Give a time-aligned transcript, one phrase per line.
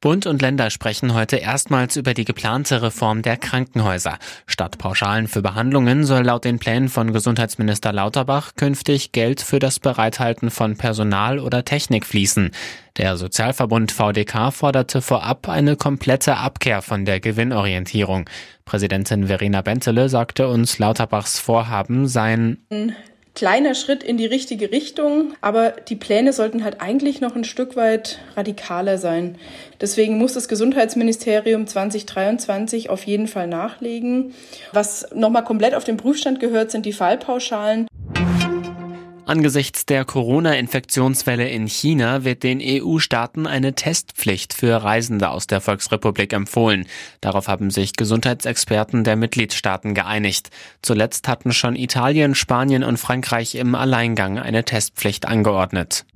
[0.00, 4.18] Bund und Länder sprechen heute erstmals über die geplante Reform der Krankenhäuser.
[4.46, 9.80] Statt Pauschalen für Behandlungen soll laut den Plänen von Gesundheitsminister Lauterbach künftig Geld für das
[9.80, 12.52] Bereithalten von Personal oder Technik fließen.
[12.96, 18.30] Der Sozialverbund VDK forderte vorab eine komplette Abkehr von der Gewinnorientierung.
[18.64, 22.64] Präsidentin Verena Bentele sagte uns, Lauterbachs Vorhaben seien
[23.38, 27.76] kleiner Schritt in die richtige Richtung, aber die Pläne sollten halt eigentlich noch ein Stück
[27.76, 29.36] weit radikaler sein.
[29.80, 34.34] Deswegen muss das Gesundheitsministerium 2023 auf jeden Fall nachlegen.
[34.72, 37.86] Was nochmal komplett auf den Prüfstand gehört, sind die Fallpauschalen.
[39.28, 46.32] Angesichts der Corona-Infektionswelle in China wird den EU-Staaten eine Testpflicht für Reisende aus der Volksrepublik
[46.32, 46.86] empfohlen.
[47.20, 50.48] Darauf haben sich Gesundheitsexperten der Mitgliedstaaten geeinigt.
[50.80, 56.06] Zuletzt hatten schon Italien, Spanien und Frankreich im Alleingang eine Testpflicht angeordnet.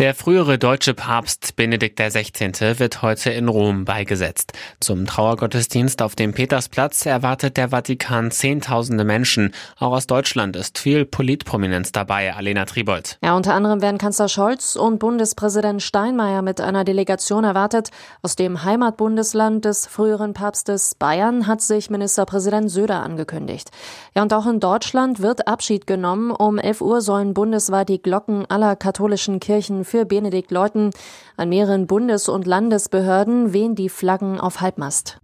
[0.00, 2.78] Der frühere deutsche Papst Benedikt XVI.
[2.78, 4.54] wird heute in Rom beigesetzt.
[4.80, 9.52] Zum Trauergottesdienst auf dem Petersplatz erwartet der Vatikan Zehntausende Menschen.
[9.78, 13.18] Auch aus Deutschland ist viel Politprominenz dabei, Alena Tribold.
[13.22, 17.90] Ja, unter anderem werden Kanzler Scholz und Bundespräsident Steinmeier mit einer Delegation erwartet.
[18.22, 23.70] Aus dem Heimatbundesland des früheren Papstes Bayern hat sich Ministerpräsident Söder angekündigt.
[24.16, 26.30] Ja, und auch in Deutschland wird Abschied genommen.
[26.30, 30.90] Um 11 Uhr sollen bundesweit die Glocken aller katholischen Kirchen für Benedikt läuten.
[31.36, 35.18] An mehreren Bundes- und Landesbehörden wehen die Flaggen auf Halbmast.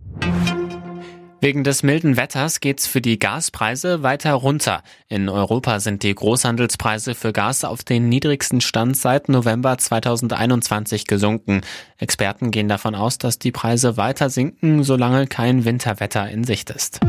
[1.40, 4.82] Wegen des milden Wetters geht's für die Gaspreise weiter runter.
[5.08, 11.60] In Europa sind die Großhandelspreise für Gas auf den niedrigsten Stand seit November 2021 gesunken.
[11.98, 17.00] Experten gehen davon aus, dass die Preise weiter sinken, solange kein Winterwetter in Sicht ist.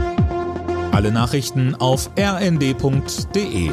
[0.92, 3.72] Alle Nachrichten auf rnd.de